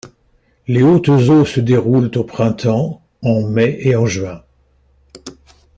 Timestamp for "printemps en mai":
2.23-3.77